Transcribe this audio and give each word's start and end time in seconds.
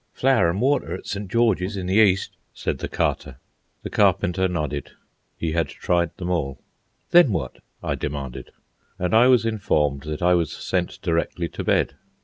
"Flour 0.13 0.49
an' 0.49 0.59
water 0.59 0.95
at 0.95 1.05
St. 1.05 1.29
George's 1.29 1.77
in 1.77 1.85
the 1.85 1.97
East," 1.99 2.31
said 2.55 2.79
the 2.79 2.87
Carter. 2.87 3.35
The 3.83 3.91
Carpenter 3.91 4.47
nodded. 4.47 4.93
He 5.37 5.51
had 5.51 5.67
tried 5.67 6.17
them 6.17 6.31
all. 6.31 6.59
"Then 7.11 7.31
what?" 7.31 7.59
I 7.83 7.93
demanded 7.93 8.49
And 8.97 9.13
I 9.15 9.27
was 9.27 9.45
informed 9.45 10.01
that 10.05 10.23
I 10.23 10.33
was 10.33 10.51
sent 10.51 10.99
directly 11.03 11.47
to 11.49 11.63
bed. 11.63 11.93